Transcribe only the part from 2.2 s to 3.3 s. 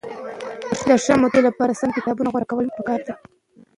غوره کول پکار دي.